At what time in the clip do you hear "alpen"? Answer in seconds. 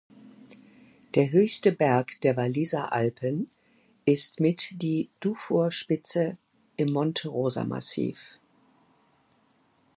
2.91-3.51